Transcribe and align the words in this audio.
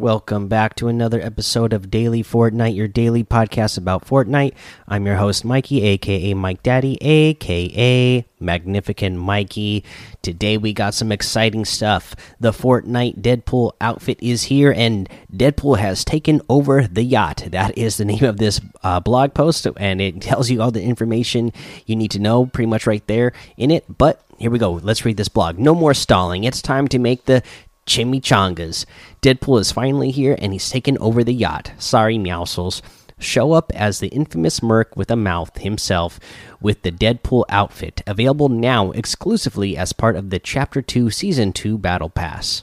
Welcome 0.00 0.48
back 0.48 0.76
to 0.76 0.88
another 0.88 1.20
episode 1.20 1.74
of 1.74 1.90
Daily 1.90 2.22
Fortnite, 2.22 2.74
your 2.74 2.88
daily 2.88 3.22
podcast 3.22 3.76
about 3.76 4.06
Fortnite. 4.06 4.54
I'm 4.88 5.04
your 5.04 5.16
host, 5.16 5.44
Mikey, 5.44 5.82
aka 5.82 6.32
Mike 6.32 6.62
Daddy, 6.62 6.96
aka 7.02 8.24
Magnificent 8.40 9.18
Mikey. 9.18 9.84
Today 10.22 10.56
we 10.56 10.72
got 10.72 10.94
some 10.94 11.12
exciting 11.12 11.66
stuff. 11.66 12.16
The 12.40 12.50
Fortnite 12.50 13.20
Deadpool 13.20 13.72
outfit 13.78 14.16
is 14.22 14.44
here, 14.44 14.72
and 14.74 15.06
Deadpool 15.30 15.76
has 15.76 16.02
taken 16.02 16.40
over 16.48 16.86
the 16.86 17.04
yacht. 17.04 17.48
That 17.50 17.76
is 17.76 17.98
the 17.98 18.06
name 18.06 18.24
of 18.24 18.38
this 18.38 18.58
uh, 18.82 19.00
blog 19.00 19.34
post, 19.34 19.66
and 19.76 20.00
it 20.00 20.22
tells 20.22 20.48
you 20.48 20.62
all 20.62 20.70
the 20.70 20.82
information 20.82 21.52
you 21.84 21.94
need 21.94 22.12
to 22.12 22.18
know 22.18 22.46
pretty 22.46 22.70
much 22.70 22.86
right 22.86 23.06
there 23.06 23.34
in 23.58 23.70
it. 23.70 23.84
But 23.98 24.24
here 24.38 24.50
we 24.50 24.58
go. 24.58 24.72
Let's 24.72 25.04
read 25.04 25.18
this 25.18 25.28
blog. 25.28 25.58
No 25.58 25.74
more 25.74 25.92
stalling. 25.92 26.44
It's 26.44 26.62
time 26.62 26.88
to 26.88 26.98
make 26.98 27.26
the 27.26 27.42
chimichangas. 27.90 28.86
Deadpool 29.20 29.60
is 29.60 29.72
finally 29.72 30.12
here 30.12 30.36
and 30.38 30.52
he's 30.52 30.70
taken 30.70 30.96
over 30.98 31.24
the 31.24 31.34
yacht. 31.34 31.72
Sorry, 31.76 32.16
Meowscles. 32.16 32.82
Show 33.18 33.52
up 33.52 33.72
as 33.74 33.98
the 33.98 34.08
infamous 34.08 34.62
Merc 34.62 34.96
with 34.96 35.10
a 35.10 35.16
mouth 35.16 35.58
himself 35.58 36.20
with 36.60 36.82
the 36.82 36.92
Deadpool 36.92 37.44
outfit, 37.48 38.00
available 38.06 38.48
now 38.48 38.92
exclusively 38.92 39.76
as 39.76 39.92
part 39.92 40.16
of 40.16 40.30
the 40.30 40.38
Chapter 40.38 40.80
2 40.80 41.10
Season 41.10 41.52
2 41.52 41.76
Battle 41.76 42.08
Pass. 42.08 42.62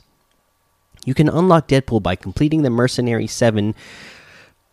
You 1.05 1.13
can 1.13 1.29
unlock 1.29 1.67
Deadpool 1.67 2.01
by 2.01 2.15
completing 2.15 2.63
the 2.63 2.69
Mercenary 2.69 3.27
7 3.27 3.75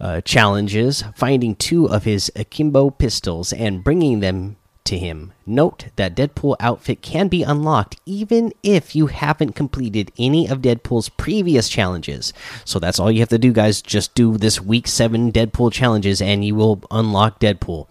uh, 0.00 0.20
challenges, 0.22 1.04
finding 1.14 1.54
two 1.56 1.86
of 1.86 2.04
his 2.04 2.30
akimbo 2.36 2.90
pistols, 2.90 3.52
and 3.52 3.84
bringing 3.84 4.20
them 4.20 4.56
to 4.94 4.98
him. 4.98 5.32
Note 5.44 5.86
that 5.96 6.14
Deadpool 6.14 6.56
outfit 6.60 7.02
can 7.02 7.28
be 7.28 7.42
unlocked 7.42 8.00
even 8.06 8.52
if 8.62 8.94
you 8.94 9.08
haven't 9.08 9.52
completed 9.54 10.12
any 10.18 10.48
of 10.48 10.62
Deadpool's 10.62 11.08
previous 11.08 11.68
challenges. 11.68 12.32
So 12.64 12.78
that's 12.78 12.98
all 12.98 13.10
you 13.10 13.20
have 13.20 13.28
to 13.30 13.38
do, 13.38 13.52
guys. 13.52 13.82
Just 13.82 14.14
do 14.14 14.38
this 14.38 14.60
week 14.60 14.86
7 14.86 15.32
Deadpool 15.32 15.72
challenges 15.72 16.22
and 16.22 16.44
you 16.44 16.54
will 16.54 16.82
unlock 16.90 17.40
Deadpool. 17.40 17.88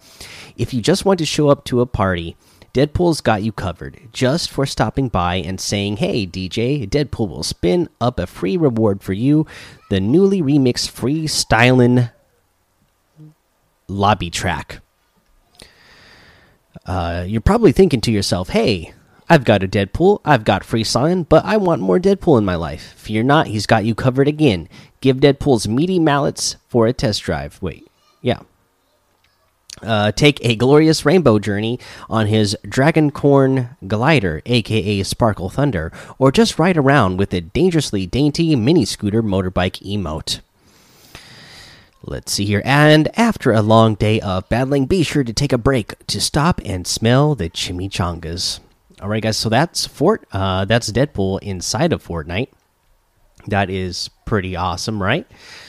If 0.56 0.72
you 0.72 0.80
just 0.80 1.04
want 1.04 1.18
to 1.18 1.26
show 1.26 1.48
up 1.48 1.64
to 1.66 1.80
a 1.80 1.86
party, 1.86 2.36
Deadpool's 2.72 3.20
got 3.20 3.42
you 3.42 3.52
covered 3.52 4.00
just 4.12 4.50
for 4.50 4.66
stopping 4.66 5.08
by 5.08 5.36
and 5.36 5.60
saying, 5.60 5.98
Hey, 5.98 6.26
DJ, 6.26 6.88
Deadpool 6.88 7.28
will 7.28 7.42
spin 7.42 7.88
up 8.00 8.18
a 8.18 8.26
free 8.26 8.56
reward 8.56 9.02
for 9.02 9.12
you 9.12 9.46
the 9.90 10.00
newly 10.00 10.42
remixed 10.42 10.90
freestyling 10.90 12.10
lobby 13.86 14.30
track. 14.30 14.80
Uh, 16.86 17.24
you're 17.26 17.40
probably 17.40 17.72
thinking 17.72 18.00
to 18.02 18.12
yourself, 18.12 18.50
hey, 18.50 18.92
I've 19.28 19.44
got 19.44 19.62
a 19.62 19.68
Deadpool, 19.68 20.20
I've 20.24 20.44
got 20.44 20.64
Free 20.64 20.84
Sign, 20.84 21.22
but 21.22 21.44
I 21.44 21.56
want 21.56 21.80
more 21.80 21.98
Deadpool 21.98 22.38
in 22.38 22.44
my 22.44 22.56
life. 22.56 22.92
Fear 22.96 23.22
not, 23.22 23.46
he's 23.46 23.66
got 23.66 23.84
you 23.84 23.94
covered 23.94 24.28
again. 24.28 24.68
Give 25.00 25.16
Deadpool's 25.16 25.66
meaty 25.66 25.98
mallets 25.98 26.56
for 26.68 26.86
a 26.86 26.92
test 26.92 27.22
drive. 27.22 27.60
Wait, 27.62 27.90
yeah. 28.20 28.40
Uh, 29.82 30.12
take 30.12 30.38
a 30.44 30.56
glorious 30.56 31.04
rainbow 31.04 31.38
journey 31.38 31.78
on 32.08 32.26
his 32.26 32.56
Dragoncorn 32.64 33.76
glider, 33.86 34.40
aka 34.46 35.02
Sparkle 35.02 35.50
Thunder, 35.50 35.90
or 36.18 36.30
just 36.30 36.58
ride 36.58 36.76
around 36.76 37.18
with 37.18 37.34
a 37.34 37.40
dangerously 37.40 38.06
dainty 38.06 38.54
mini 38.56 38.84
scooter 38.84 39.22
motorbike 39.22 39.82
emote. 39.82 40.40
Let's 42.06 42.32
see 42.32 42.44
here. 42.44 42.60
And 42.66 43.08
after 43.18 43.50
a 43.50 43.62
long 43.62 43.94
day 43.94 44.20
of 44.20 44.46
battling, 44.50 44.84
be 44.84 45.02
sure 45.02 45.24
to 45.24 45.32
take 45.32 45.54
a 45.54 45.58
break 45.58 46.06
to 46.08 46.20
stop 46.20 46.60
and 46.62 46.86
smell 46.86 47.34
the 47.34 47.48
chimichangas. 47.48 48.60
All 49.00 49.08
right, 49.08 49.22
guys. 49.22 49.38
So 49.38 49.48
that's 49.48 49.86
Fort. 49.86 50.26
Uh, 50.30 50.66
that's 50.66 50.92
Deadpool 50.92 51.42
inside 51.42 51.94
of 51.94 52.04
Fortnite. 52.04 52.48
That 53.46 53.70
is 53.70 54.10
pretty 54.26 54.54
awesome, 54.54 55.02
right? 55.02 55.26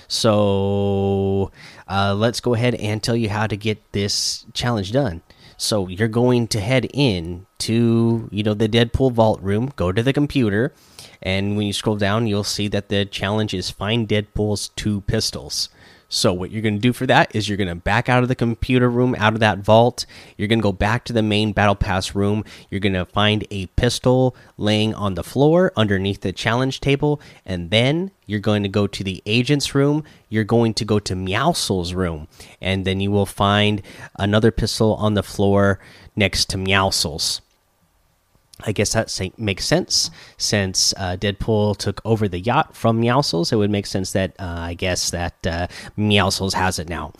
So 0.09 1.51
uh, 1.87 2.13
let's 2.15 2.41
go 2.41 2.53
ahead 2.53 2.75
and 2.75 3.01
tell 3.01 3.15
you 3.15 3.29
how 3.29 3.47
to 3.47 3.55
get 3.55 3.91
this 3.93 4.45
challenge 4.53 4.91
done. 4.91 5.21
So 5.57 5.87
you're 5.87 6.09
going 6.09 6.47
to 6.49 6.59
head 6.59 6.87
in 6.93 7.45
to 7.59 8.27
you 8.29 8.43
know 8.43 8.53
the 8.53 8.67
Deadpool 8.67 9.13
vault 9.13 9.41
room. 9.41 9.71
Go 9.77 9.93
to 9.93 10.03
the 10.03 10.11
computer, 10.11 10.73
and 11.21 11.55
when 11.55 11.65
you 11.65 11.73
scroll 11.73 11.95
down, 11.95 12.27
you'll 12.27 12.43
see 12.43 12.67
that 12.67 12.89
the 12.89 13.05
challenge 13.05 13.53
is 13.53 13.71
find 13.71 14.07
Deadpool's 14.07 14.69
two 14.75 15.01
pistols. 15.01 15.69
So 16.15 16.31
what 16.31 16.49
you're 16.49 16.61
going 16.61 16.75
to 16.75 16.81
do 16.81 16.93
for 16.93 17.05
that 17.07 17.35
is 17.35 17.49
you're 17.49 17.57
going 17.57 17.67
to 17.67 17.75
back 17.75 18.07
out 18.07 18.23
of 18.23 18.29
the 18.29 18.35
computer 18.35 18.89
room, 18.89 19.15
out 19.19 19.33
of 19.33 19.41
that 19.41 19.59
vault. 19.59 20.05
You're 20.37 20.47
going 20.47 20.59
to 20.59 20.63
go 20.63 20.71
back 20.71 21.03
to 21.05 21.13
the 21.13 21.21
main 21.21 21.51
battle 21.51 21.75
pass 21.75 22.15
room. 22.15 22.45
You're 22.69 22.79
going 22.79 22.93
to 22.93 23.05
find 23.05 23.45
a 23.51 23.65
pistol 23.65 24.33
laying 24.57 24.93
on 24.93 25.15
the 25.15 25.25
floor 25.25 25.73
underneath 25.75 26.21
the 26.21 26.31
challenge 26.31 26.79
table, 26.79 27.19
and 27.45 27.69
then 27.69 28.11
you're 28.27 28.39
going 28.39 28.63
to 28.63 28.69
go 28.69 28.87
to 28.87 29.03
the 29.03 29.21
agent's 29.25 29.75
room. 29.75 30.05
You're 30.29 30.45
going 30.45 30.73
to 30.75 30.85
go 30.85 30.99
to 30.99 31.15
Meowscles' 31.15 31.93
room, 31.93 32.29
and 32.61 32.85
then 32.85 33.01
you 33.01 33.11
will 33.11 33.25
find 33.25 33.81
another 34.17 34.51
pistol 34.51 34.95
on 34.95 35.15
the 35.15 35.23
floor 35.23 35.79
next 36.15 36.49
to 36.51 36.57
Meowscles. 36.57 37.41
I 38.63 38.71
guess 38.71 38.93
that 38.93 39.19
makes 39.37 39.65
sense 39.65 40.09
since 40.37 40.93
uh, 40.97 41.17
Deadpool 41.19 41.77
took 41.77 42.01
over 42.05 42.27
the 42.27 42.39
yacht 42.39 42.75
from 42.75 43.01
Meowscles. 43.01 43.51
It 43.51 43.57
would 43.57 43.69
make 43.69 43.85
sense 43.85 44.13
that 44.13 44.33
uh, 44.39 44.57
I 44.59 44.73
guess 44.75 45.11
that 45.11 45.35
uh, 45.45 45.67
Meowscles 45.97 46.53
has 46.53 46.79
it 46.79 46.87
now. 46.87 47.11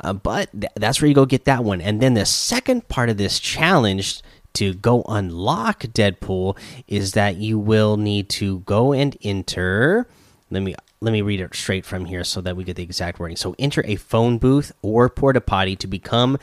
Uh, 0.00 0.14
but 0.14 0.48
th 0.58 0.72
that's 0.76 1.00
where 1.00 1.08
you 1.08 1.14
go 1.14 1.26
get 1.26 1.44
that 1.44 1.62
one. 1.62 1.80
And 1.80 2.00
then 2.00 2.14
the 2.14 2.24
second 2.24 2.88
part 2.88 3.10
of 3.10 3.18
this 3.18 3.38
challenge 3.38 4.22
to 4.54 4.74
go 4.74 5.02
unlock 5.08 5.80
Deadpool 5.82 6.58
is 6.86 7.12
that 7.12 7.36
you 7.36 7.58
will 7.58 7.96
need 7.96 8.28
to 8.30 8.60
go 8.60 8.92
and 8.92 9.16
enter. 9.22 10.08
Let 10.50 10.62
me 10.62 10.74
let 11.00 11.12
me 11.12 11.20
read 11.20 11.40
it 11.40 11.54
straight 11.54 11.84
from 11.84 12.04
here 12.04 12.22
so 12.24 12.40
that 12.42 12.56
we 12.56 12.64
get 12.64 12.76
the 12.76 12.82
exact 12.82 13.18
wording. 13.18 13.36
So 13.36 13.54
enter 13.58 13.82
a 13.84 13.96
phone 13.96 14.38
booth 14.38 14.72
or 14.82 15.08
porta 15.08 15.40
potty 15.40 15.74
to 15.76 15.86
become 15.86 16.38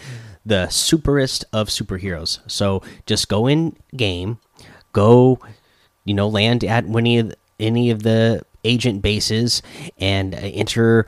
the 0.50 0.68
superest 0.70 1.46
of 1.54 1.70
superheroes. 1.70 2.40
So 2.48 2.82
just 3.06 3.30
go 3.30 3.48
in 3.48 3.76
game, 3.96 4.40
go, 4.92 5.40
you 6.04 6.14
know, 6.14 6.28
land 6.28 6.64
at 6.64 6.86
any 6.86 7.20
of 7.20 7.34
any 7.60 7.92
of 7.92 8.04
the 8.04 8.44
agent 8.64 9.02
bases 9.02 9.62
and 9.98 10.36
enter 10.36 11.06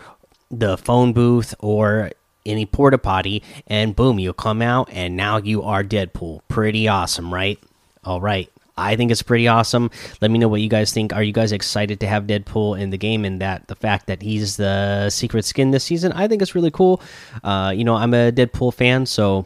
the 0.50 0.78
phone 0.78 1.14
booth 1.14 1.54
or 1.60 2.12
any 2.46 2.66
porta 2.66 2.98
potty, 2.98 3.44
and 3.68 3.96
boom, 3.96 4.20
you'll 4.20 4.34
come 4.34 4.62
out, 4.62 4.90
and 4.92 5.16
now 5.16 5.38
you 5.38 5.62
are 5.64 5.84
Deadpool. 5.84 6.42
Pretty 6.48 6.88
awesome, 6.88 7.34
right? 7.34 7.60
All 8.04 8.20
right. 8.20 8.50
I 8.82 8.96
think 8.96 9.12
it's 9.12 9.22
pretty 9.22 9.48
awesome. 9.48 9.92
Let 10.22 10.32
me 10.32 10.40
know 10.40 10.48
what 10.48 10.62
you 10.62 10.70
guys 10.70 10.92
think. 10.92 11.14
Are 11.14 11.24
you 11.24 11.32
guys 11.32 11.52
excited 11.52 12.00
to 12.00 12.08
have 12.08 12.26
Deadpool 12.26 12.80
in 12.80 12.90
the 12.90 12.98
game 12.98 13.26
and 13.26 13.40
that 13.42 13.68
the 13.68 13.76
fact 13.76 14.08
that 14.08 14.22
he's 14.22 14.58
the 14.58 15.10
secret 15.10 15.46
skin 15.46 15.72
this 15.72 15.84
season? 15.84 16.12
I 16.14 16.28
think 16.28 16.42
it's 16.42 16.56
really 16.56 16.72
cool. 16.72 17.02
Uh, 17.44 17.74
you 17.76 17.84
know, 17.84 17.96
I'm 17.96 18.14
a 18.14 18.32
Deadpool 18.32 18.74
fan, 18.74 19.06
so 19.06 19.46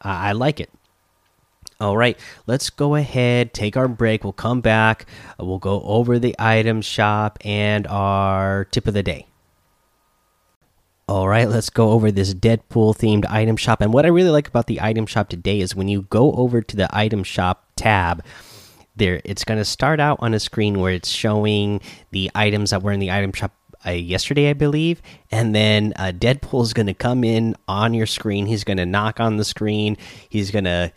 I, 0.00 0.30
I 0.30 0.32
like 0.32 0.60
it. 0.60 0.70
All 1.80 1.96
right, 1.96 2.18
let's 2.46 2.70
go 2.70 2.94
ahead, 2.94 3.52
take 3.52 3.76
our 3.76 3.88
break. 3.88 4.22
We'll 4.22 4.32
come 4.32 4.60
back. 4.60 5.06
We'll 5.38 5.58
go 5.58 5.82
over 5.82 6.20
the 6.20 6.36
item 6.38 6.80
shop 6.82 7.38
and 7.44 7.86
our 7.88 8.66
tip 8.66 8.86
of 8.86 8.94
the 8.94 9.02
day. 9.02 9.26
All 11.06 11.28
right, 11.28 11.48
let's 11.48 11.68
go 11.68 11.90
over 11.90 12.10
this 12.10 12.32
Deadpool 12.32 12.96
themed 12.96 13.26
item 13.28 13.56
shop. 13.56 13.82
And 13.82 13.92
what 13.92 14.06
I 14.06 14.08
really 14.08 14.30
like 14.30 14.48
about 14.48 14.68
the 14.68 14.80
item 14.80 15.04
shop 15.04 15.28
today 15.28 15.60
is 15.60 15.74
when 15.74 15.88
you 15.88 16.02
go 16.02 16.32
over 16.32 16.62
to 16.62 16.76
the 16.76 16.88
item 16.96 17.24
shop 17.24 17.63
tab, 17.76 18.24
there 18.96 19.20
it's 19.24 19.44
going 19.44 19.58
to 19.58 19.64
start 19.64 20.00
out 20.00 20.18
on 20.20 20.34
a 20.34 20.40
screen 20.40 20.80
where 20.80 20.92
it's 20.92 21.08
showing 21.08 21.80
the 22.10 22.30
items 22.34 22.70
that 22.70 22.82
were 22.82 22.92
in 22.92 23.00
the 23.00 23.10
item 23.10 23.32
shop 23.32 23.52
uh, 23.86 23.90
yesterday, 23.90 24.50
I 24.50 24.54
believe. 24.54 25.02
And 25.30 25.54
then 25.54 25.92
uh, 25.96 26.12
Deadpool 26.14 26.62
is 26.62 26.72
going 26.72 26.86
to 26.86 26.94
come 26.94 27.24
in 27.24 27.56
on 27.68 27.94
your 27.94 28.06
screen. 28.06 28.46
He's 28.46 28.64
going 28.64 28.78
to 28.78 28.86
knock 28.86 29.20
on 29.20 29.36
the 29.36 29.44
screen. 29.44 29.96
He's 30.28 30.50
going 30.50 30.64
to 30.64 30.92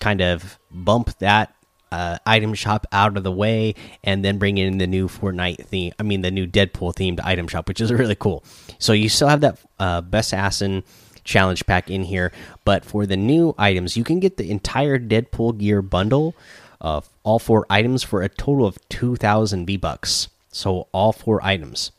kind 0.00 0.20
of 0.20 0.58
bump 0.70 1.18
that 1.18 1.54
uh, 1.92 2.18
item 2.26 2.54
shop 2.54 2.86
out 2.92 3.16
of 3.16 3.22
the 3.22 3.30
way 3.30 3.74
and 4.02 4.24
then 4.24 4.38
bring 4.38 4.58
in 4.58 4.78
the 4.78 4.86
new 4.86 5.06
Fortnite 5.06 5.64
theme. 5.66 5.92
I 5.98 6.02
mean, 6.02 6.22
the 6.22 6.30
new 6.30 6.46
Deadpool 6.46 6.94
themed 6.94 7.20
item 7.22 7.46
shop, 7.46 7.68
which 7.68 7.80
is 7.80 7.92
really 7.92 8.16
cool. 8.16 8.42
So 8.78 8.92
you 8.92 9.08
still 9.08 9.28
have 9.28 9.42
that 9.42 9.58
uh, 9.78 10.00
Best 10.00 10.32
Assassin 10.32 10.82
challenge 11.24 11.66
pack 11.66 11.90
in 11.90 12.04
here, 12.04 12.32
but 12.64 12.84
for 12.84 13.06
the 13.06 13.16
new 13.16 13.54
items, 13.58 13.96
you 13.96 14.04
can 14.04 14.20
get 14.20 14.36
the 14.36 14.50
entire 14.50 14.98
Deadpool 14.98 15.58
gear 15.58 15.82
bundle 15.82 16.34
of 16.80 17.08
all 17.22 17.38
four 17.38 17.66
items 17.70 18.02
for 18.02 18.22
a 18.22 18.28
total 18.28 18.66
of 18.66 18.78
2,000 18.88 19.66
V 19.66 19.76
bucks. 19.76 20.28
So 20.50 20.86
all 20.92 21.12
four 21.12 21.44
items. 21.44 21.90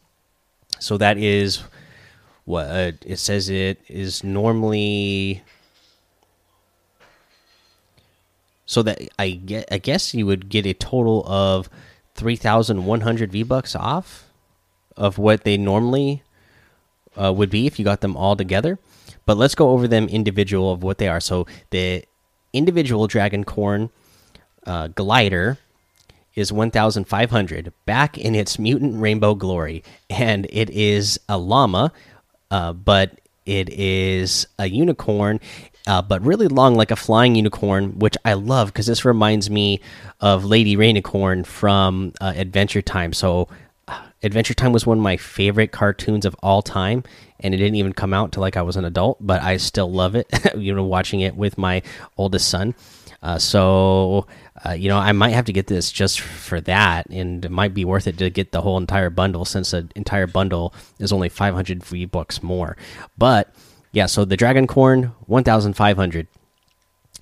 So 0.80 0.98
that 0.98 1.18
is 1.18 1.64
what 2.46 2.68
uh, 2.68 2.92
it 3.06 3.18
says. 3.18 3.50
It 3.50 3.82
is 3.88 4.24
normally 4.24 5.44
so 8.66 8.82
that 8.84 9.02
I 9.20 9.32
get 9.32 9.68
I 9.72 9.78
guess 9.78 10.14
you 10.14 10.26
would 10.26 10.50
get 10.50 10.66
a 10.66 10.74
total 10.74 11.24
of 11.28 11.70
3100 12.16 13.32
V-bucks 13.32 13.76
off 13.76 14.30
of 14.98 15.18
what 15.18 15.44
they 15.44 15.58
normally 15.58 16.24
uh, 17.22 17.34
would 17.34 17.50
be 17.50 17.68
if 17.68 17.80
you 17.80 17.86
got 17.86 18.02
them 18.02 18.16
all 18.16 18.36
together. 18.36 18.80
But 19.26 19.38
let's 19.38 19.56
go 19.56 19.70
over 19.70 19.88
them 19.88 20.08
individual 20.08 20.72
of 20.72 20.84
what 20.84 20.98
they 20.98 21.08
are. 21.08 21.20
So 21.20 21.48
the 21.72 22.06
individual 22.54 23.08
Dragoncorn 23.08 23.90
uh, 24.66 24.88
glider 24.90 25.58
is 26.36 26.52
1500 26.52 27.74
back 27.86 28.18
in 28.18 28.36
its 28.36 28.60
mutant 28.60 29.00
rainbow 29.00 29.34
glory 29.36 29.84
and 30.10 30.46
it 30.50 30.70
is 30.70 31.20
a 31.30 31.38
llama 31.38 31.92
uh, 32.52 32.74
but 32.74 33.20
it 33.46 33.70
is 33.70 34.48
a 34.60 34.68
unicorn 34.68 35.40
uh, 35.88 36.02
but 36.02 36.22
really 36.26 36.48
long 36.48 36.76
like 36.76 36.92
a 36.92 36.96
flying 36.96 37.36
unicorn 37.36 37.98
which 38.00 38.18
i 38.26 38.34
love 38.34 38.68
because 38.68 38.88
this 38.88 39.06
reminds 39.06 39.50
me 39.50 39.80
of 40.20 40.44
lady 40.44 40.76
rainicorn 40.76 41.46
from 41.46 42.12
uh, 42.20 42.34
adventure 42.36 42.82
time 42.82 43.14
so 43.14 43.48
adventure 44.26 44.54
time 44.54 44.72
was 44.72 44.86
one 44.86 44.98
of 44.98 45.04
my 45.04 45.18
favorite 45.18 45.72
cartoons 45.72 46.26
of 46.26 46.36
all 46.42 46.62
time 46.62 47.04
and 47.40 47.54
it 47.54 47.58
didn't 47.58 47.76
even 47.76 47.94
come 47.94 48.14
out 48.14 48.32
till 48.32 48.42
like 48.42 48.58
i 48.58 48.62
was 48.62 48.76
an 48.76 48.86
adult 48.86 49.18
but 49.22 49.42
i 49.42 49.58
still 49.58 49.92
love 49.92 50.16
it 50.16 50.28
you 50.58 50.74
know 50.74 50.84
watching 50.84 51.22
it 51.22 51.36
with 51.36 51.58
my 51.58 51.82
oldest 52.18 52.50
son 52.50 52.74
uh, 53.24 53.40
so 53.40 54.28
uh, 54.64 54.72
you 54.72 54.88
know, 54.88 54.98
I 54.98 55.12
might 55.12 55.32
have 55.32 55.46
to 55.46 55.54
get 55.54 55.68
this 55.68 55.92
just 55.92 56.22
for 56.22 56.62
that, 56.62 57.08
and 57.08 57.44
it 57.44 57.52
might 57.52 57.74
be 57.74 57.84
worth 57.84 58.08
it 58.08 58.18
to 58.20 58.30
get 58.30 58.52
the 58.52 58.62
whole 58.62 58.78
entire 58.78 59.10
bundle 59.10 59.44
since 59.44 59.72
the 59.72 59.88
entire 59.96 60.28
bundle 60.28 60.74
is 60.98 61.12
only 61.12 61.28
500 61.28 61.84
V 61.84 62.06
bucks 62.06 62.42
more. 62.42 62.78
But 63.18 63.54
yeah, 63.92 64.06
so 64.06 64.24
the 64.24 64.38
Dragon 64.38 64.66
Corn 64.66 65.12
1,500. 65.26 66.28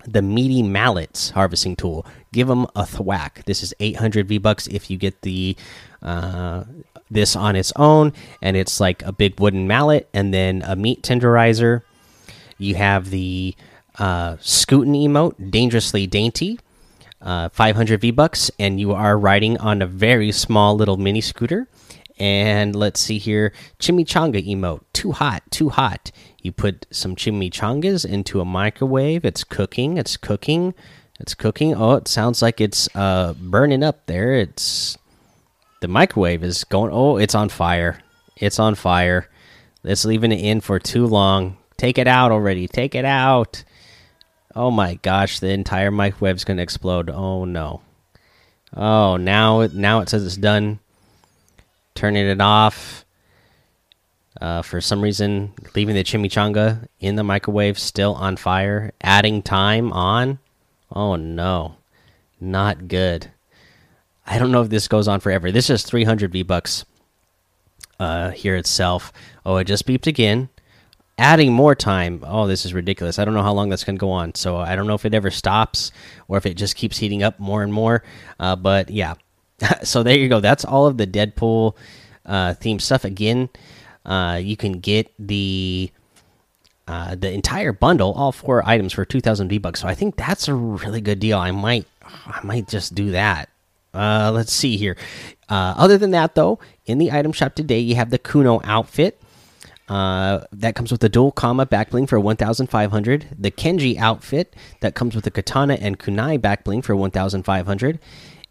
The 0.05 0.21
meaty 0.21 0.61
mallets 0.61 1.29
harvesting 1.29 1.77
tool. 1.77 2.05
Give 2.33 2.47
them 2.47 2.67
a 2.75 2.85
thwack. 2.85 3.45
This 3.45 3.63
is 3.63 3.73
800 3.79 4.27
V 4.27 4.37
bucks 4.37 4.67
if 4.67 4.89
you 4.89 4.97
get 4.97 5.21
the 5.21 5.55
uh, 6.01 6.65
this 7.09 7.35
on 7.35 7.55
its 7.55 7.71
own, 7.75 8.13
and 8.41 8.57
it's 8.57 8.79
like 8.79 9.01
a 9.03 9.11
big 9.11 9.39
wooden 9.39 9.67
mallet 9.67 10.09
and 10.13 10.33
then 10.33 10.61
a 10.65 10.75
meat 10.75 11.01
tenderizer. 11.03 11.81
You 12.57 12.75
have 12.75 13.09
the 13.09 13.55
uh, 13.99 14.37
Scootin 14.39 14.93
emote, 14.93 15.51
dangerously 15.51 16.07
dainty 16.07 16.59
uh, 17.23 17.49
500 17.49 18.01
V 18.01 18.11
bucks, 18.11 18.51
and 18.59 18.79
you 18.79 18.91
are 18.91 19.17
riding 19.17 19.57
on 19.57 19.81
a 19.81 19.87
very 19.87 20.31
small 20.31 20.75
little 20.75 20.97
mini 20.97 21.21
scooter. 21.21 21.67
And 22.19 22.75
let's 22.75 22.99
see 22.99 23.17
here, 23.17 23.53
chimichanga 23.79 24.45
emote, 24.45 24.81
too 24.93 25.13
hot, 25.13 25.43
too 25.49 25.69
hot. 25.69 26.11
You 26.41 26.51
put 26.51 26.85
some 26.91 27.15
chimichangas 27.15 28.05
into 28.05 28.39
a 28.39 28.45
microwave. 28.45 29.25
It's 29.25 29.43
cooking. 29.43 29.97
It's 29.97 30.17
cooking. 30.17 30.75
It's 31.19 31.33
cooking. 31.33 31.73
Oh, 31.73 31.95
it 31.95 32.07
sounds 32.07 32.41
like 32.41 32.61
it's 32.61 32.93
uh, 32.95 33.33
burning 33.39 33.83
up 33.83 34.05
there. 34.05 34.33
It's 34.33 34.97
the 35.83 35.89
microwave 35.89 36.45
is 36.45 36.63
going. 36.63 36.93
Oh, 36.93 37.17
it's 37.17 37.35
on 37.35 37.49
fire. 37.49 37.99
It's 38.37 38.57
on 38.57 38.75
fire. 38.75 39.27
It's 39.83 40.05
leaving 40.05 40.31
it 40.31 40.39
in 40.39 40.61
for 40.61 40.79
too 40.79 41.05
long. 41.05 41.57
Take 41.75 41.97
it 41.97 42.07
out 42.07 42.31
already. 42.31 42.69
Take 42.69 42.95
it 42.95 43.03
out. 43.03 43.65
Oh 44.55 44.71
my 44.71 44.95
gosh, 44.95 45.41
the 45.41 45.49
entire 45.49 45.91
microwave's 45.91 46.45
gonna 46.45 46.61
explode. 46.61 47.09
Oh 47.09 47.43
no. 47.43 47.81
Oh, 48.73 49.17
now 49.17 49.67
now 49.73 49.99
it 49.99 50.07
says 50.07 50.25
it's 50.25 50.37
done. 50.37 50.79
Turning 51.95 52.27
it 52.27 52.39
off. 52.39 53.03
Uh, 54.39 54.61
for 54.61 54.79
some 54.79 55.01
reason, 55.01 55.51
leaving 55.75 55.95
the 55.95 56.03
chimichanga 56.05 56.87
in 57.01 57.17
the 57.17 57.25
microwave 57.25 57.77
still 57.77 58.15
on 58.15 58.37
fire. 58.37 58.93
Adding 59.01 59.41
time 59.41 59.91
on. 59.91 60.39
Oh 60.95 61.17
no, 61.17 61.75
not 62.39 62.87
good. 62.87 63.31
I 64.25 64.39
don't 64.39 64.51
know 64.51 64.61
if 64.61 64.69
this 64.69 64.87
goes 64.87 65.07
on 65.07 65.19
forever. 65.19 65.51
This 65.51 65.69
is 65.69 65.83
300 65.83 66.31
V 66.31 66.43
bucks. 66.43 66.85
Uh, 67.99 68.31
here 68.31 68.55
itself. 68.55 69.13
Oh, 69.45 69.57
it 69.57 69.65
just 69.65 69.85
beeped 69.85 70.07
again. 70.07 70.49
Adding 71.17 71.53
more 71.53 71.75
time. 71.75 72.23
Oh 72.25 72.47
this 72.47 72.65
is 72.65 72.73
ridiculous. 72.73 73.19
I 73.19 73.25
don't 73.25 73.35
know 73.35 73.43
how 73.43 73.53
long 73.53 73.69
that's 73.69 73.83
going 73.83 73.95
to 73.95 73.99
go 73.99 74.09
on 74.09 74.33
so 74.33 74.57
i 74.57 74.75
don't 74.75 74.87
know 74.87 74.95
if 74.95 75.05
it 75.05 75.13
ever 75.13 75.29
stops 75.29 75.91
or 76.27 76.37
if 76.37 76.47
it 76.47 76.55
just 76.55 76.75
keeps 76.75 76.97
heating 76.97 77.21
up 77.21 77.39
more 77.39 77.61
and 77.61 77.71
more. 77.71 78.03
Uh, 78.39 78.55
but 78.55 78.89
yeah. 78.89 79.15
So 79.83 80.01
there 80.03 80.17
you 80.17 80.27
go. 80.27 80.39
That's 80.39 80.65
all 80.65 80.87
of 80.87 80.97
the 80.97 81.05
deadpool 81.05 81.75
uh, 82.25 82.55
theme 82.55 82.79
stuff. 82.79 83.05
Again 83.05 83.49
uh, 84.05 84.39
you 84.41 84.57
can 84.57 84.79
get 84.79 85.11
the 85.19 85.91
uh, 86.87 87.15
the 87.15 87.31
entire 87.31 87.71
bundle 87.71 88.11
all 88.13 88.31
four 88.31 88.67
items 88.67 88.91
for 88.91 89.05
2000 89.05 89.47
v 89.47 89.57
bucks 89.57 89.79
so 89.79 89.87
i 89.87 89.95
think 89.95 90.17
that's 90.17 90.49
a 90.49 90.53
really 90.53 90.99
good 90.99 91.19
deal. 91.19 91.39
I 91.39 91.51
might 91.51 91.87
i 92.25 92.41
might 92.43 92.67
just 92.67 92.93
do 92.93 93.11
that 93.11 93.49
uh, 93.93 94.31
let's 94.33 94.53
see 94.53 94.77
here 94.77 94.97
uh, 95.49 95.73
other 95.77 95.97
than 95.97 96.11
that 96.11 96.35
though 96.35 96.59
in 96.85 96.97
the 96.97 97.11
item 97.11 97.31
shop 97.31 97.55
today 97.55 97.79
you 97.79 97.95
have 97.95 98.09
the 98.09 98.17
kuno 98.17 98.61
outfit 98.63 99.19
uh, 99.89 100.41
that 100.51 100.75
comes 100.75 100.91
with 100.91 101.01
the 101.01 101.09
dual 101.09 101.31
Kama 101.31 101.65
backbling 101.65 102.07
for 102.07 102.19
1,500. 102.19 103.27
The 103.37 103.51
Kenji 103.51 103.97
outfit 103.97 104.55
that 104.79 104.95
comes 104.95 105.13
with 105.13 105.25
the 105.25 105.31
Katana 105.31 105.75
and 105.75 105.99
Kunai 105.99 106.39
backbling 106.39 106.83
for 106.83 106.95
1,500. 106.95 107.99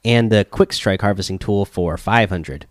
And 0.05 0.31
the 0.31 0.47
Quick 0.51 0.73
Strike 0.73 1.01
harvesting 1.01 1.39
tool 1.39 1.65
for 1.65 1.97
500. 1.97 2.67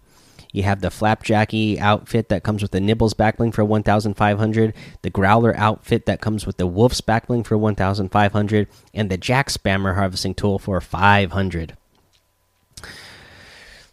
You 0.53 0.63
have 0.63 0.81
the 0.81 0.89
Flapjackie 0.89 1.79
outfit 1.79 2.27
that 2.29 2.43
comes 2.43 2.61
with 2.61 2.71
the 2.71 2.81
Nibbles 2.81 3.13
backbling 3.13 3.53
for 3.53 3.63
1,500. 3.63 4.73
The 5.01 5.09
Growler 5.09 5.55
outfit 5.55 6.05
that 6.05 6.21
comes 6.21 6.45
with 6.45 6.57
the 6.57 6.67
Wolf's 6.67 7.01
backbling 7.01 7.45
for 7.45 7.57
1,500. 7.57 8.67
And 8.93 9.09
the 9.09 9.17
Jack 9.17 9.47
Spammer 9.47 9.95
harvesting 9.95 10.35
tool 10.35 10.59
for 10.59 10.79
500. 10.81 11.77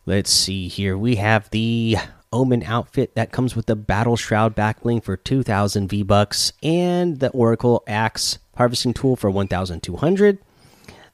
Let's 0.08 0.30
see 0.30 0.68
here. 0.68 0.96
We 0.96 1.16
have 1.16 1.50
the 1.50 1.98
Omen 2.32 2.62
outfit 2.62 3.14
that 3.14 3.30
comes 3.30 3.54
with 3.54 3.66
the 3.66 3.76
Battle 3.76 4.16
Shroud 4.16 4.56
backbling 4.56 5.04
for 5.04 5.18
2,000 5.18 5.86
V 5.86 6.02
bucks 6.02 6.50
and 6.62 7.20
the 7.20 7.28
Oracle 7.32 7.84
Axe 7.86 8.38
harvesting 8.56 8.94
tool 8.94 9.16
for 9.16 9.30
1,200. 9.30 10.38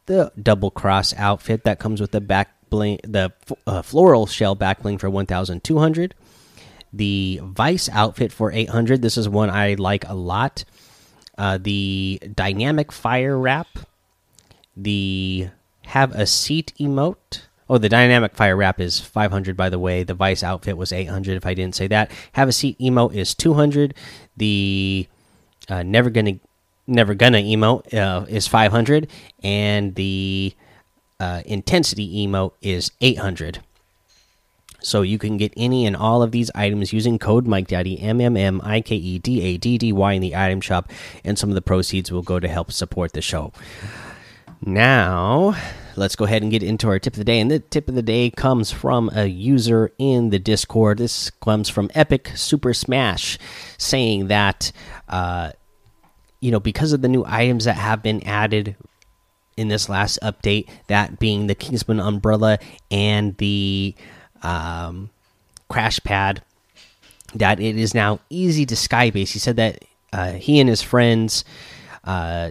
The 0.06 0.31
Double 0.41 0.70
Cross 0.70 1.12
outfit 1.17 1.64
that 1.64 1.81
comes 1.81 2.00
with 2.00 2.12
the 2.12 2.20
back 2.20 2.55
bling, 2.70 3.00
the 3.02 3.32
uh, 3.67 3.82
Floral 3.82 4.26
Shell 4.29 4.55
backbling 4.55 5.00
for 5.00 5.11
1,200. 5.11 6.14
The 6.93 7.41
Vice 7.43 7.88
outfit 7.88 8.31
for 8.31 8.52
800. 8.52 9.02
This 9.02 9.17
is 9.17 9.29
one 9.29 9.50
I 9.50 9.75
like 9.75 10.08
a 10.08 10.14
lot. 10.14 10.64
Uh, 11.37 11.58
the 11.61 12.23
Dynamic 12.32 12.93
Fire 12.93 13.37
Wrap. 13.37 13.76
The 14.76 15.49
Have 15.86 16.13
a 16.15 16.27
Seat 16.27 16.72
emote 16.79 17.41
Oh, 17.68 17.78
the 17.78 17.88
dynamic 17.88 18.34
fire 18.34 18.56
wrap 18.56 18.78
is 18.78 19.00
500, 19.00 19.56
by 19.56 19.70
the 19.70 19.78
way. 19.78 20.02
The 20.02 20.14
Vice 20.14 20.42
outfit 20.42 20.76
was 20.76 20.92
800, 20.92 21.36
if 21.36 21.46
I 21.46 21.54
didn't 21.54 21.74
say 21.74 21.86
that. 21.88 22.10
Have 22.32 22.48
a 22.48 22.52
seat 22.52 22.78
emote 22.78 23.14
is 23.14 23.34
200. 23.34 23.94
The 24.36 25.08
uh, 25.68 25.82
never 25.82 26.10
gonna 26.10 26.38
never 26.86 27.14
gonna 27.14 27.38
emote 27.38 27.94
uh, 27.94 28.26
is 28.28 28.46
500, 28.46 29.08
and 29.42 29.94
the 29.94 30.54
uh, 31.18 31.42
intensity 31.46 32.26
emote 32.26 32.52
is 32.60 32.90
800. 33.00 33.60
So 34.80 35.00
you 35.00 35.16
can 35.16 35.38
get 35.38 35.54
any 35.56 35.86
and 35.86 35.96
all 35.96 36.22
of 36.22 36.30
these 36.30 36.50
items 36.54 36.92
using 36.92 37.18
code 37.18 37.46
Mike 37.46 37.68
Daddy 37.68 37.98
M 37.98 38.20
M 38.20 38.36
M 38.36 38.60
I 38.62 38.82
K 38.82 38.94
E 38.94 39.18
D 39.18 39.40
A 39.40 39.56
D 39.56 39.78
D 39.78 39.90
Y 39.90 40.12
in 40.12 40.20
the 40.20 40.36
item 40.36 40.60
shop, 40.60 40.90
and 41.24 41.38
some 41.38 41.48
of 41.48 41.54
the 41.54 41.62
proceeds 41.62 42.12
will 42.12 42.20
go 42.20 42.38
to 42.38 42.48
help 42.48 42.70
support 42.70 43.14
the 43.14 43.22
show. 43.22 43.54
Now 44.60 45.56
let's 45.96 46.17
go 46.17 46.24
ahead 46.24 46.43
and 46.43 46.51
get 46.51 46.63
into 46.63 46.89
our 46.89 46.98
tip 46.98 47.15
of 47.15 47.19
the 47.19 47.24
day. 47.24 47.41
And 47.41 47.51
the 47.51 47.58
tip 47.58 47.89
of 47.89 47.94
the 47.94 48.03
day 48.03 48.31
comes 48.31 48.70
from 48.70 49.10
a 49.15 49.27
user 49.27 49.93
in 49.98 50.31
the 50.31 50.39
Discord. 50.39 50.98
This 50.98 51.31
comes 51.31 51.69
from 51.69 51.91
Epic 51.94 52.32
Super 52.34 52.74
Smash, 52.74 53.39
saying 53.79 54.29
that, 54.29 54.72
uh, 55.08 55.53
you 56.41 56.51
know, 56.51 56.60
because 56.60 56.93
of 56.93 57.03
the 57.03 57.08
new 57.08 57.24
items 57.27 57.65
that 57.65 57.77
have 57.77 58.03
been 58.03 58.22
added 58.22 58.77
in 59.56 59.69
this 59.69 59.89
last 59.89 60.19
update, 60.22 60.69
that 60.89 61.19
being 61.19 61.46
the 61.46 61.55
Kingsman 61.55 62.01
umbrella 62.01 62.58
and 62.91 63.36
the 63.36 63.94
um, 64.43 65.10
crash 65.69 66.01
pad, 66.01 66.43
that 67.34 67.60
it 67.60 67.77
is 67.77 67.94
now 67.94 68.20
easy 68.31 68.67
to 68.67 68.74
skybase. 68.74 69.32
He 69.32 69.39
said 69.39 69.56
that 69.56 69.84
uh, 70.13 70.32
he 70.32 70.60
and 70.60 70.69
his 70.69 70.82
friends. 70.82 71.44
Uh, 72.03 72.51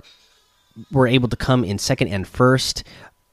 were 0.92 1.08
able 1.08 1.30
to 1.30 1.36
come 1.36 1.64
in 1.64 1.78
second 1.78 2.08
and 2.08 2.28
first 2.28 2.84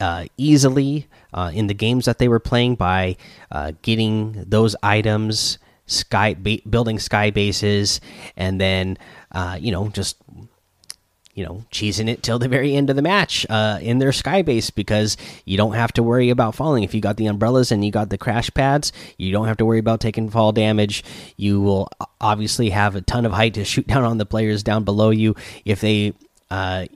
uh, 0.00 0.24
easily 0.36 1.06
uh, 1.32 1.50
in 1.54 1.66
the 1.66 1.74
games 1.74 2.06
that 2.06 2.18
they 2.18 2.28
were 2.28 2.40
playing 2.40 2.74
by 2.74 3.16
uh, 3.50 3.72
getting 3.82 4.44
those 4.46 4.74
items, 4.82 5.58
sky 5.86 6.34
building 6.34 6.98
sky 6.98 7.30
bases, 7.30 8.00
and 8.36 8.60
then 8.60 8.98
uh, 9.32 9.58
you 9.60 9.70
know 9.70 9.88
just 9.88 10.16
you 11.34 11.44
know 11.44 11.64
cheesing 11.70 12.08
it 12.08 12.22
till 12.22 12.38
the 12.38 12.48
very 12.48 12.74
end 12.74 12.90
of 12.90 12.96
the 12.96 13.02
match 13.02 13.46
uh, 13.48 13.78
in 13.80 13.98
their 13.98 14.12
sky 14.12 14.42
base 14.42 14.70
because 14.70 15.16
you 15.44 15.56
don't 15.56 15.74
have 15.74 15.92
to 15.92 16.02
worry 16.02 16.30
about 16.30 16.54
falling 16.54 16.82
if 16.82 16.94
you 16.94 17.00
got 17.00 17.16
the 17.16 17.26
umbrellas 17.26 17.70
and 17.70 17.84
you 17.84 17.90
got 17.90 18.10
the 18.10 18.18
crash 18.18 18.50
pads. 18.52 18.92
You 19.16 19.32
don't 19.32 19.46
have 19.46 19.56
to 19.58 19.64
worry 19.64 19.78
about 19.78 20.00
taking 20.00 20.30
fall 20.30 20.52
damage. 20.52 21.04
You 21.36 21.60
will 21.60 21.88
obviously 22.20 22.70
have 22.70 22.96
a 22.96 23.00
ton 23.00 23.24
of 23.24 23.32
height 23.32 23.54
to 23.54 23.64
shoot 23.64 23.86
down 23.92 24.04
on 24.04 24.18
the 24.18 24.26
players 24.26 24.62
down 24.62 24.84
below 24.84 25.10
you 25.10 25.34
if 25.64 25.80
they 25.80 26.14
uh, 26.50 26.86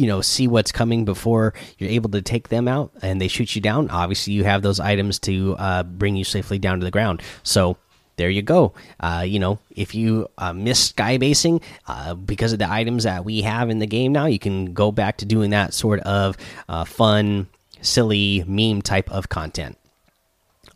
you 0.00 0.06
know 0.06 0.20
see 0.20 0.48
what's 0.48 0.72
coming 0.72 1.04
before 1.04 1.54
you're 1.78 1.90
able 1.90 2.10
to 2.10 2.22
take 2.22 2.48
them 2.48 2.66
out 2.66 2.90
and 3.02 3.20
they 3.20 3.28
shoot 3.28 3.54
you 3.54 3.60
down 3.60 3.88
obviously 3.90 4.32
you 4.32 4.44
have 4.44 4.62
those 4.62 4.80
items 4.80 5.18
to 5.18 5.54
uh, 5.58 5.82
bring 5.82 6.16
you 6.16 6.24
safely 6.24 6.58
down 6.58 6.78
to 6.80 6.84
the 6.84 6.90
ground 6.90 7.22
so 7.42 7.76
there 8.16 8.30
you 8.30 8.42
go 8.42 8.72
uh, 9.00 9.24
you 9.26 9.38
know 9.38 9.58
if 9.76 9.94
you 9.94 10.26
uh, 10.38 10.52
miss 10.52 10.88
sky 10.88 11.18
basing 11.18 11.60
uh, 11.86 12.14
because 12.14 12.52
of 12.52 12.58
the 12.58 12.70
items 12.70 13.04
that 13.04 13.24
we 13.24 13.42
have 13.42 13.70
in 13.70 13.78
the 13.78 13.86
game 13.86 14.12
now 14.12 14.26
you 14.26 14.38
can 14.38 14.72
go 14.72 14.90
back 14.90 15.18
to 15.18 15.24
doing 15.24 15.50
that 15.50 15.74
sort 15.74 16.00
of 16.00 16.36
uh, 16.68 16.84
fun 16.84 17.46
silly 17.82 18.44
meme 18.46 18.82
type 18.82 19.10
of 19.10 19.28
content. 19.28 19.76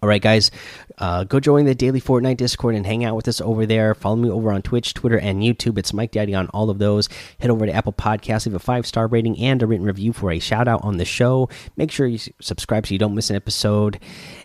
All 0.04 0.08
right, 0.08 0.20
guys, 0.20 0.50
uh, 0.98 1.24
go 1.24 1.40
join 1.40 1.64
the 1.64 1.74
daily 1.74 1.98
Fortnite 1.98 2.36
Discord 2.36 2.74
and 2.74 2.84
hang 2.84 3.06
out 3.06 3.16
with 3.16 3.26
us 3.26 3.40
over 3.40 3.64
there. 3.64 3.94
Follow 3.94 4.16
me 4.16 4.28
over 4.28 4.52
on 4.52 4.60
Twitch, 4.60 4.92
Twitter, 4.92 5.18
and 5.18 5.42
YouTube. 5.42 5.78
It's 5.78 5.94
Mike 5.94 6.10
Daddy 6.10 6.34
on 6.34 6.48
all 6.48 6.68
of 6.68 6.76
those. 6.76 7.08
Head 7.40 7.50
over 7.50 7.64
to 7.64 7.72
Apple 7.72 7.94
Podcasts, 7.94 8.44
leave 8.44 8.54
a 8.54 8.58
five 8.58 8.86
star 8.86 9.06
rating 9.06 9.38
and 9.38 9.62
a 9.62 9.66
written 9.66 9.86
review 9.86 10.12
for 10.12 10.30
a 10.30 10.40
shout 10.40 10.68
out 10.68 10.84
on 10.84 10.98
the 10.98 11.06
show. 11.06 11.48
Make 11.78 11.90
sure 11.90 12.06
you 12.06 12.18
subscribe 12.38 12.86
so 12.86 12.92
you 12.92 12.98
don't 12.98 13.14
miss 13.14 13.30
an 13.30 13.36
episode. 13.36 13.98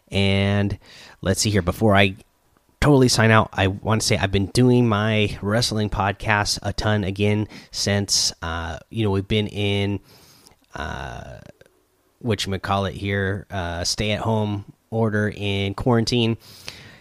And 0.07 0.79
let's 1.21 1.41
see 1.41 1.49
here. 1.49 1.61
Before 1.61 1.93
I 1.93 2.15
totally 2.79 3.09
sign 3.09 3.29
out, 3.29 3.49
I 3.51 3.67
want 3.67 3.99
to 3.99 4.07
say 4.07 4.15
I've 4.15 4.31
been 4.31 4.45
doing 4.45 4.87
my 4.87 5.37
wrestling 5.41 5.89
podcast 5.89 6.59
a 6.63 6.71
ton 6.71 7.03
again 7.03 7.49
since 7.71 8.31
uh, 8.41 8.79
you 8.89 9.03
know 9.03 9.11
we've 9.11 9.27
been 9.27 9.47
in 9.47 9.99
uh, 10.73 11.39
what 12.19 12.45
you 12.45 12.59
call 12.59 12.85
it 12.85 12.93
here, 12.93 13.45
uh, 13.51 13.83
stay 13.83 14.11
at 14.11 14.21
home 14.21 14.63
order 14.91 15.31
in 15.36 15.74
quarantine, 15.74 16.38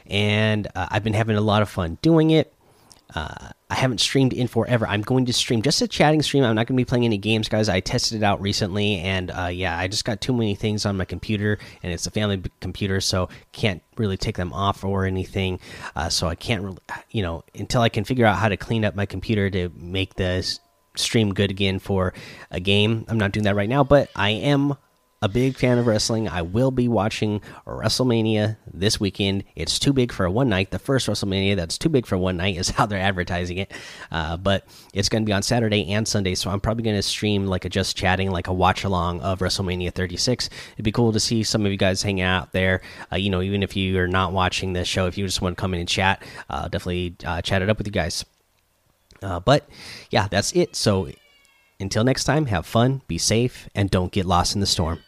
and 0.06 0.66
uh, 0.74 0.88
I've 0.90 1.04
been 1.04 1.14
having 1.14 1.36
a 1.36 1.40
lot 1.40 1.62
of 1.62 1.68
fun 1.68 1.98
doing 2.02 2.30
it. 2.30 2.52
Uh, 3.14 3.50
I 3.70 3.74
haven't 3.74 4.00
streamed 4.00 4.34
in 4.34 4.48
forever. 4.48 4.86
I'm 4.86 5.00
going 5.00 5.24
to 5.26 5.32
stream 5.32 5.62
just 5.62 5.80
a 5.80 5.88
chatting 5.88 6.20
stream. 6.20 6.44
I'm 6.44 6.54
not 6.54 6.66
going 6.66 6.76
to 6.76 6.80
be 6.80 6.84
playing 6.84 7.06
any 7.06 7.16
games, 7.16 7.48
guys. 7.48 7.68
I 7.68 7.80
tested 7.80 8.22
it 8.22 8.24
out 8.24 8.40
recently, 8.40 8.98
and 8.98 9.30
uh, 9.30 9.46
yeah, 9.46 9.78
I 9.78 9.88
just 9.88 10.04
got 10.04 10.20
too 10.20 10.32
many 10.34 10.54
things 10.54 10.84
on 10.84 10.96
my 10.96 11.06
computer, 11.06 11.58
and 11.82 11.92
it's 11.92 12.06
a 12.06 12.10
family 12.10 12.42
computer, 12.60 13.00
so 13.00 13.30
can't 13.52 13.82
really 13.96 14.18
take 14.18 14.36
them 14.36 14.52
off 14.52 14.84
or 14.84 15.06
anything. 15.06 15.58
Uh, 15.96 16.08
so 16.10 16.28
I 16.28 16.34
can't, 16.34 16.62
really, 16.62 16.78
you 17.10 17.22
know, 17.22 17.44
until 17.54 17.80
I 17.80 17.88
can 17.88 18.04
figure 18.04 18.26
out 18.26 18.36
how 18.36 18.48
to 18.48 18.56
clean 18.56 18.84
up 18.84 18.94
my 18.94 19.06
computer 19.06 19.48
to 19.50 19.70
make 19.74 20.14
the 20.14 20.58
stream 20.94 21.32
good 21.32 21.50
again 21.50 21.78
for 21.78 22.12
a 22.50 22.60
game. 22.60 23.06
I'm 23.08 23.18
not 23.18 23.32
doing 23.32 23.44
that 23.44 23.54
right 23.54 23.68
now, 23.68 23.84
but 23.84 24.10
I 24.16 24.30
am 24.30 24.76
a 25.20 25.28
big 25.28 25.56
fan 25.56 25.78
of 25.78 25.86
wrestling. 25.86 26.28
I 26.28 26.42
will 26.42 26.70
be 26.70 26.86
watching 26.86 27.40
WrestleMania 27.66 28.56
this 28.72 29.00
weekend. 29.00 29.44
It's 29.56 29.78
too 29.78 29.92
big 29.92 30.12
for 30.12 30.30
one 30.30 30.48
night. 30.48 30.70
The 30.70 30.78
first 30.78 31.08
WrestleMania 31.08 31.56
that's 31.56 31.76
too 31.76 31.88
big 31.88 32.06
for 32.06 32.16
one 32.16 32.36
night 32.36 32.56
is 32.56 32.70
how 32.70 32.86
they're 32.86 33.00
advertising 33.00 33.58
it. 33.58 33.72
Uh, 34.12 34.36
but 34.36 34.64
it's 34.94 35.08
going 35.08 35.22
to 35.22 35.26
be 35.26 35.32
on 35.32 35.42
Saturday 35.42 35.90
and 35.92 36.06
Sunday, 36.06 36.34
so 36.34 36.50
I'm 36.50 36.60
probably 36.60 36.84
going 36.84 36.96
to 36.96 37.02
stream 37.02 37.46
like 37.46 37.64
a 37.64 37.68
just 37.68 37.96
chatting, 37.96 38.30
like 38.30 38.46
a 38.46 38.52
watch 38.52 38.84
along 38.84 39.20
of 39.20 39.40
WrestleMania 39.40 39.92
36. 39.92 40.50
It'd 40.74 40.84
be 40.84 40.92
cool 40.92 41.12
to 41.12 41.20
see 41.20 41.42
some 41.42 41.66
of 41.66 41.72
you 41.72 41.78
guys 41.78 42.02
hanging 42.02 42.22
out 42.22 42.52
there. 42.52 42.80
Uh, 43.12 43.16
you 43.16 43.30
know, 43.30 43.42
even 43.42 43.62
if 43.62 43.74
you 43.74 43.98
are 43.98 44.08
not 44.08 44.32
watching 44.32 44.72
the 44.72 44.84
show, 44.84 45.06
if 45.06 45.18
you 45.18 45.26
just 45.26 45.42
want 45.42 45.56
to 45.56 45.60
come 45.60 45.74
in 45.74 45.80
and 45.80 45.88
chat, 45.88 46.22
uh, 46.48 46.68
definitely 46.68 47.16
uh, 47.24 47.42
chat 47.42 47.60
it 47.62 47.68
up 47.68 47.78
with 47.78 47.88
you 47.88 47.92
guys. 47.92 48.24
Uh, 49.20 49.40
but 49.40 49.68
yeah, 50.10 50.28
that's 50.28 50.52
it. 50.52 50.76
So 50.76 51.10
until 51.80 52.04
next 52.04 52.22
time, 52.24 52.46
have 52.46 52.66
fun, 52.66 53.02
be 53.08 53.18
safe, 53.18 53.68
and 53.74 53.90
don't 53.90 54.12
get 54.12 54.24
lost 54.24 54.54
in 54.54 54.60
the 54.60 54.66
storm. 54.66 55.00